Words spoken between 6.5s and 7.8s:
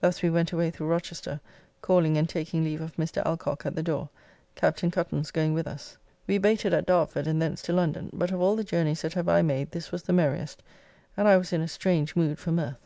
at Dartford, and thence to